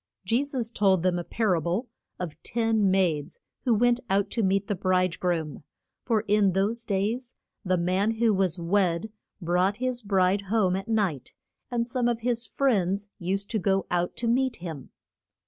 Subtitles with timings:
[0.25, 1.87] Je sus told them a par a ble
[2.19, 5.63] of ten maids who went out to meet the bride groom.
[6.01, 11.33] For in those days the man who was wed brought his bride home at night,
[11.69, 14.89] and some of his friends used to go out to meet him.